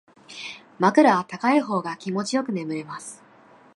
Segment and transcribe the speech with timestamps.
[0.79, 3.21] 枕は高い方が気持ちよく眠れます